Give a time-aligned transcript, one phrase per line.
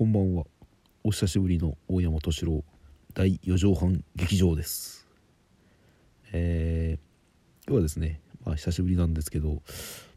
[0.00, 0.44] こんばんは。
[1.04, 2.64] お久しぶりの大山敏郎
[3.12, 5.06] 第4畳半劇場です。
[6.32, 9.60] えー、今日はですねまあ久しぶりなんですけど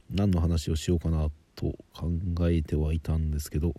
[0.09, 2.13] 何の話をしようかなと考
[2.49, 3.73] えてはいたんですけど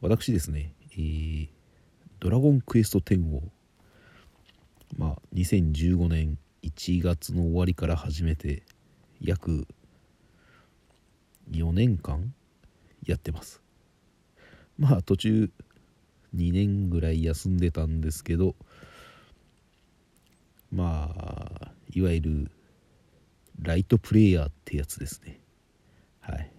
[0.00, 1.48] 私ですね、えー、
[2.18, 3.42] ドラゴンクエスト10を
[4.96, 8.62] まあ2015年1月の終わりから始めて
[9.20, 9.66] 約
[11.50, 12.32] 4年間
[13.04, 13.65] やってます。
[14.78, 15.50] まあ途中
[16.34, 18.54] 2年ぐらい休んでたんですけど
[20.70, 22.50] まあいわゆる
[23.62, 25.40] ライトプレイヤーってやつですね。
[26.20, 26.50] はい。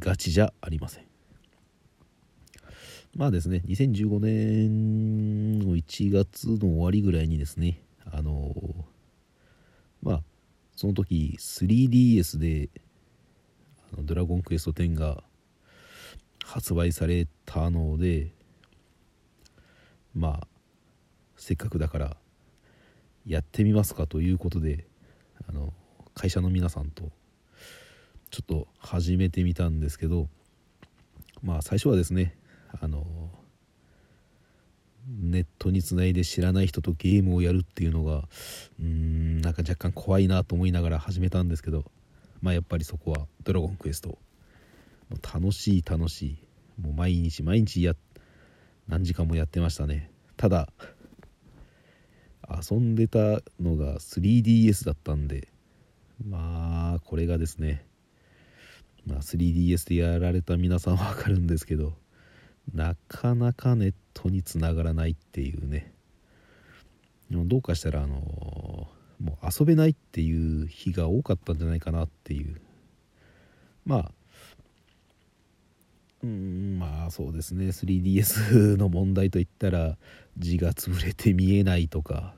[0.00, 1.04] ガチじゃありません。
[3.14, 8.52] まあですね2015年の1月の終わりぐらいにですねあの
[10.02, 10.22] まあ
[10.74, 12.70] その時 3DS で
[14.02, 15.22] 「ドラゴンクエスト10」が
[16.44, 18.30] 発売されたので
[20.14, 20.46] まあ
[21.36, 22.16] せっかくだから
[23.26, 24.86] やってみますかということで
[25.48, 25.72] あの
[26.14, 27.10] 会社の皆さんと
[28.30, 30.28] ちょっと始めてみたんですけど
[31.42, 32.36] まあ最初はですね
[32.80, 33.04] あの
[35.08, 38.28] ネットにつないで知らない人とゲームをやるっていうのが
[38.78, 41.84] うーんなんか若干怖いなと思いながら始めたんですけど
[42.42, 44.18] まあやっぱりそこは「ドラゴンクエスト」
[45.10, 46.38] もう楽しい楽しい。
[46.80, 47.94] もう毎日毎日や
[48.88, 50.10] 何時間もやってましたね。
[50.36, 50.68] ただ
[52.48, 53.18] 遊んでた
[53.60, 55.48] のが 3DS だったんで
[56.28, 57.86] まあこれがですね、
[59.06, 61.94] まあ、3DS でやられた皆さんは分かるんですけど
[62.72, 65.92] なかなかネットにつながらないっていうね。
[67.30, 68.16] でもどうかしたらあの
[69.20, 72.60] もう遊べないっていう日が多かったんじゃないかなっていう。
[73.84, 74.12] まあ
[76.24, 77.66] うんまあそうですね。
[77.66, 79.98] 3DS の問題といったら
[80.38, 82.34] 字が潰れて見えないとか、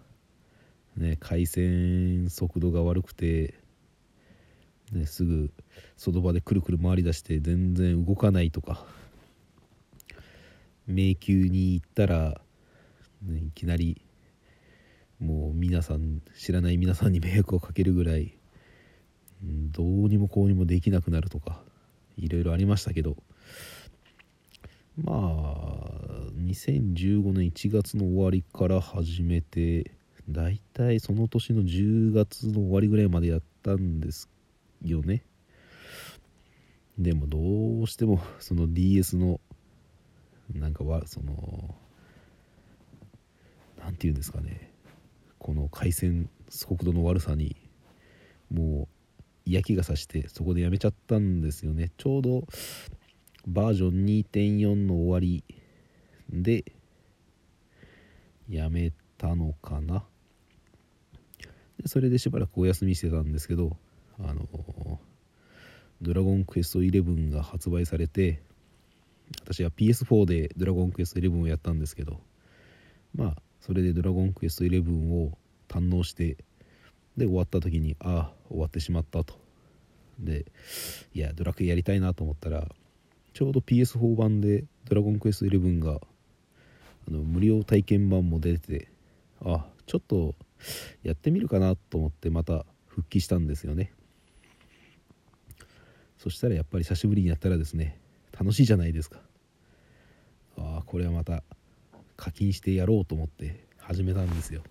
[0.97, 3.55] ね、回線速度が悪くて、
[4.93, 5.53] ね、すぐ
[5.97, 8.85] その場でくるくる回りだして全然動かないとか
[10.89, 12.41] 迷宮に行ったら、
[13.23, 14.03] ね、いきなり
[15.21, 18.37] もう皆さん知らない皆さんに迷惑をかけるぐらい、
[19.43, 21.63] どうにもこうにもできなくなるとか
[22.19, 23.17] いろいろありましたけど
[24.97, 25.87] まあ
[26.39, 29.93] 2015年1月の終わりから始めて
[30.29, 34.29] だいたいその年の10月の終わりぐらいまでやったんです
[34.83, 35.23] よね。
[36.99, 39.41] でもどうしてもその DS の
[40.55, 41.75] なんかはその
[43.79, 44.73] 何て言うんですかね。
[45.39, 47.57] この回線速度の悪さに
[48.51, 48.89] もう
[49.45, 51.93] 嫌気がさしてそこでやめちゃったんですよね。
[51.99, 52.47] ちょうど
[53.47, 55.45] バージョン2.4の終わり
[56.31, 56.65] で
[58.49, 60.05] やめたのかな。
[61.81, 63.77] でそれでしばらくお休みしてたんですけど
[64.19, 64.49] あの
[66.03, 68.41] ドラゴンクエスト11が発売されて
[69.43, 72.21] 私は PS4 でドラゴンクエスト11をやったんですけど
[73.15, 75.37] まあそれでドラゴンクエスト11を
[75.69, 76.37] 堪能して
[77.17, 79.35] で終わった時にああ終わってしまったと。
[80.19, 80.47] で
[81.15, 82.67] いやドラクエやりたいなと思ったら
[83.37, 86.01] ちょうど PS4 版でドラゴンクエスト11が
[87.07, 88.89] あの無料体験版も出てて
[89.45, 90.35] あちょっと
[91.03, 93.93] やってみるかなと思ってまた復帰したんですよね。
[96.17, 98.01] そしたらやっぱり久しぶりにやったらですね
[98.33, 99.21] 楽しいじゃないですか。
[100.57, 101.43] ああこれはまた
[102.17, 104.63] 課金してやろうと思って始めたんですよ。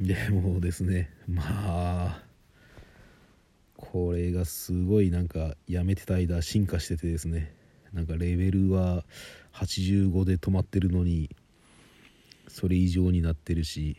[0.00, 2.25] でもですねまあ
[3.92, 7.54] これがすごいなんかやめてた間進化しててですね。
[7.92, 9.04] なんかレベルは
[9.54, 11.30] 85で止まってるのに
[12.48, 13.96] それ以上になってるし、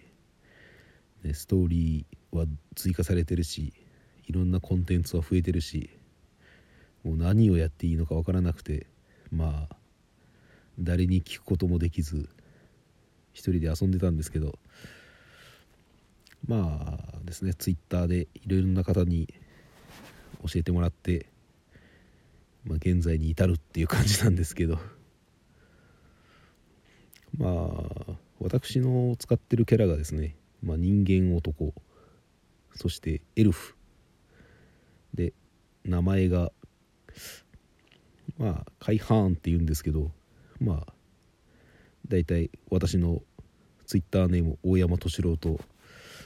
[1.24, 3.74] ね、ストーリーは追加されてるし
[4.28, 5.90] いろんなコンテンツは増えてるし
[7.04, 8.86] もう何をやっていいのか分からなくて
[9.32, 9.76] まあ
[10.80, 12.30] 誰に聞くこともできず
[13.34, 14.60] 一人で遊んでたんですけど
[16.46, 19.34] まあですねツイッターでいろいろな方に
[20.46, 21.28] 教えてもらって、
[22.64, 24.80] まあ、現在に至るっていう感じなんですけど。
[27.38, 27.48] ま
[28.10, 31.74] あ私の使ってるキャラがですね、まあ、人間男
[32.76, 33.76] そしてエルフ。
[35.14, 35.34] で
[35.84, 36.52] 名前が
[38.38, 40.12] まあカイハーンって言うんですけど
[40.60, 40.94] まあ
[42.08, 43.22] 大体私の
[43.86, 45.60] ツイッターネーム大山敏郎と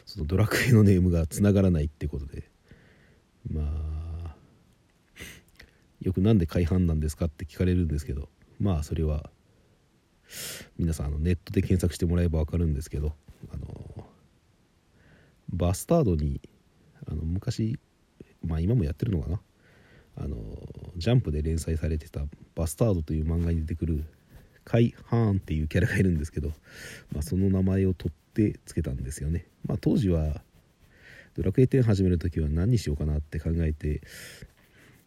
[0.05, 2.49] そのドラクエのネームがつながらないってことで
[3.49, 4.00] まあ
[6.01, 9.30] よくなんで改版なんですかって聞かれるんですけどまあそれは
[10.77, 13.13] 皆さんあのネットで検索してもらえば分かるんですけど
[13.53, 14.06] あの
[15.50, 16.42] バスタードに
[17.07, 17.80] あの昔
[18.45, 19.42] まあ今もやってるのかな？
[20.18, 20.36] あの
[20.98, 22.21] ジャンプで連載されてた
[22.56, 24.03] 「バスタード」という漫画に出てくる
[24.63, 26.50] カイ・ハーンっていうキャラがいるんですけど、
[27.12, 30.42] まあ、その名前を取ってつけたんですよね、まあ、当時は
[31.33, 34.01] ドラクエ10始める時は何にしようかなって考えて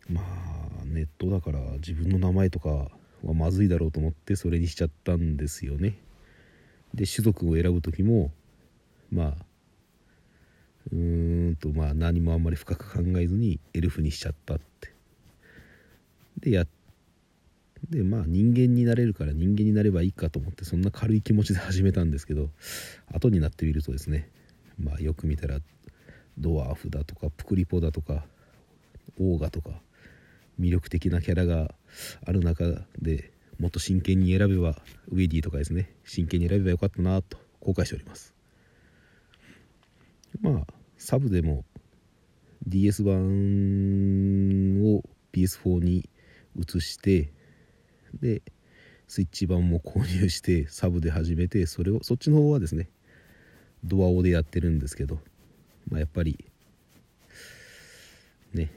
[0.08, 5.98] まあネットだから自分の名前とかはまずいだろうと思ってそれにしちゃったんですよね。
[6.92, 8.30] で種族を選ぶ時も
[9.10, 9.34] まあ
[10.92, 14.92] うーんとまあ何もあんまり深く考えずにエルフにしちゃったって。
[16.40, 16.66] でや
[17.90, 22.50] でまあ人間になれるから人間になればいいかと思ってそんな軽い気持ちで始めたんですけど
[23.12, 24.30] 後になってみるとですね
[24.78, 25.58] まあよく見たら
[26.38, 28.24] ドワーフだとかプクリポだとか
[29.18, 29.70] オーガとか
[30.60, 31.74] 魅力的なキャラが
[32.24, 32.64] ある中
[33.00, 34.76] でもっと真剣に選べば
[35.08, 38.34] ウェディとかですね真剣に選べばよかったなと後悔しております。
[40.40, 40.66] まあ
[40.98, 41.64] サブでも
[42.66, 43.14] DS 版
[44.84, 45.02] を
[45.32, 46.08] PS4 に
[46.56, 47.30] 移して
[48.20, 48.42] で
[49.06, 52.88] スイッチ版も購入してサブで始めてそれをそっちの方はですね
[53.84, 55.18] ドアオでやってるんですけど、
[55.88, 56.44] まあ、やっぱり
[58.54, 58.70] ね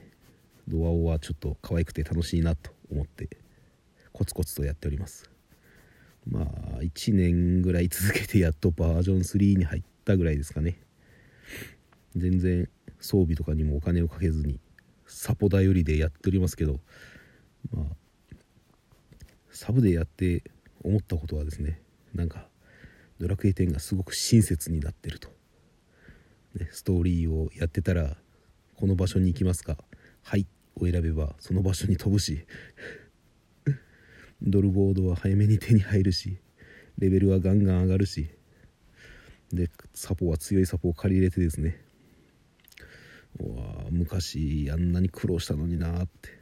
[0.68, 3.28] ドアオはちょっと可愛くて楽しいなと思って
[4.12, 5.30] コツコツとやっております。
[6.30, 6.46] まあ
[6.82, 10.78] 1年ぐらい続けてやっとバージョン3に入ったぐらいですかね。
[12.16, 12.68] 全然
[13.00, 14.60] 装備とかにもお金をかけずに
[15.06, 16.80] サポ頼りでやっておりますけど
[17.72, 17.84] まあ
[19.50, 20.42] サブでやって
[20.84, 21.80] 思ったことはですね
[22.14, 22.46] なんか
[23.18, 25.28] ドラクエ10がすごく親切になってると、
[26.54, 28.16] ね、ストーリーをやってたら
[28.76, 29.76] この場所に行きますか。
[30.22, 30.46] はい。
[30.80, 32.44] を選べばその場所に飛ぶし
[34.42, 36.38] ドルボードは早めに手に入るし
[36.98, 38.28] レベルはガンガン上がるし
[39.52, 41.80] でサポは強いサポを借り入れてですね。
[43.40, 46.38] うわ昔あんなに苦労したのになって。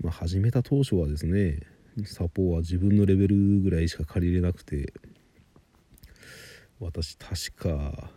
[0.00, 1.60] まあ、始めた当初はですね
[2.04, 4.94] サポは自分のレベルぐらいしか借りれなくて
[6.78, 8.10] 私確か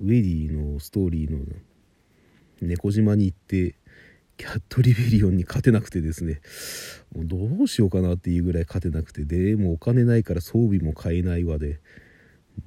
[0.00, 1.44] ウェディのストーリーの
[2.62, 3.74] 猫島に行って
[4.38, 6.40] キャットリベリオンに勝てなくてですね。
[7.14, 11.80] もうどうしようかなっていうぐらい勝てなくてでもうお金ないから装備も買えないわで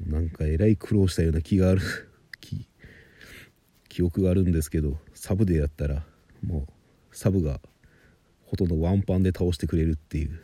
[0.05, 1.81] なんかえらい苦労したような気がある
[3.89, 6.05] 記憶があるんですけどサブでやったら
[6.43, 6.67] も
[7.11, 7.59] うサブが
[8.45, 10.39] ほとんどワンパンで倒してくれるっていう。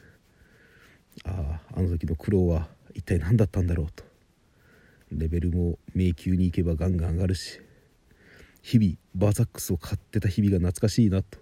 [1.26, 4.09] あああの時の苦労は一体何だったんだろうと。
[5.12, 7.62] レベルも迷宮に行けばガンガン上がるし
[8.62, 11.40] 日々バーザックスを買ってた日々が懐かしいなと。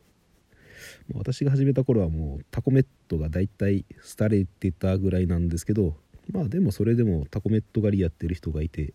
[1.14, 3.86] 私が始めた頃はもうタコメットがだいたい
[4.18, 5.96] 廃れてたぐらいなんですけど
[6.31, 8.94] まあでもそれでもタコメット狩りやってる人がいて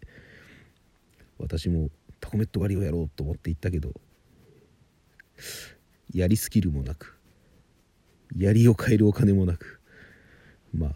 [1.38, 1.90] 私も
[2.20, 3.92] タコメット狩りをやろうと思って行ったけど
[6.14, 7.18] やりスキルもなく
[8.36, 9.80] 槍を変えるお金もなく
[10.74, 10.94] まあ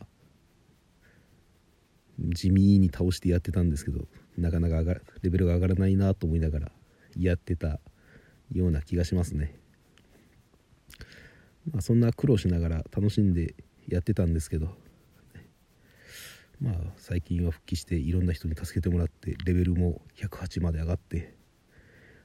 [2.36, 4.06] 地味に倒してやってたんですけど
[4.36, 6.72] なかなか上がレベルが上がらないなと思いながら
[7.18, 7.80] やってた
[8.52, 9.54] ような気がしますね。
[11.72, 13.54] まあ、そんな苦労しながら楽しんで
[13.88, 14.68] やってたんですけど
[16.60, 21.34] まあ最近は復帰していろんな人に助けてもらってレベルも108まで上がって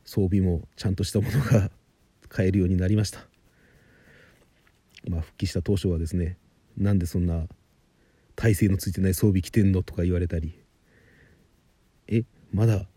[0.05, 1.71] 装備もちゃんとしたものが
[2.29, 3.27] 買えるようになりました
[5.09, 6.37] まあ復帰した当初はですね
[6.77, 7.47] なんでそんな
[8.41, 10.59] 体勢のついてない装備着てんのとか言われたり。
[12.07, 12.87] えまだ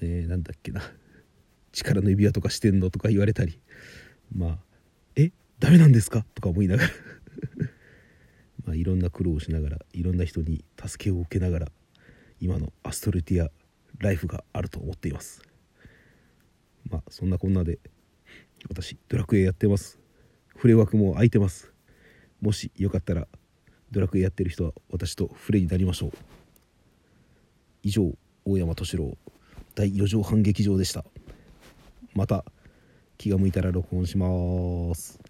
[0.00, 0.82] えー、なんだっけな。
[1.72, 3.58] 力の指輪とかしてんのとか言われたり。
[4.32, 4.58] まあ
[5.16, 6.24] えダメなんですか？
[6.36, 6.90] とか思いながら。
[8.66, 11.72] まあいろんな苦労をしながらいろんな人に助けを受けながら
[12.38, 13.50] 今のアストルティア
[13.98, 15.42] ライフがあると思っています。
[16.88, 17.80] まあそんなこんなで
[18.68, 19.98] 私ドラクエやってます。
[20.54, 21.72] フレ枠も空いてます。
[22.40, 23.26] もしよかったら
[23.90, 26.12] ドラクエやってる人は私とフレになりましょう。
[27.82, 28.12] 以上
[28.44, 29.16] 大山敏郎
[29.74, 31.04] 第4畳半劇場でした。
[32.14, 32.44] また
[33.18, 35.29] 気が向いたら録音します。